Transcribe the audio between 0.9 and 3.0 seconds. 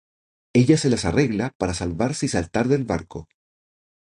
arregla para salvarse y saltar del